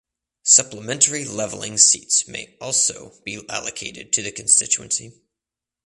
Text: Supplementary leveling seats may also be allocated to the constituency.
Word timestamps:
Supplementary 0.45 1.25
leveling 1.25 1.77
seats 1.77 2.27
may 2.27 2.57
also 2.59 3.21
be 3.23 3.45
allocated 3.47 4.11
to 4.13 4.23
the 4.23 4.31
constituency. 4.31 5.11